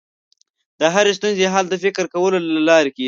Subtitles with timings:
[0.79, 2.99] د هرې ستونزې حل د فکر کولو له لارې کېږي.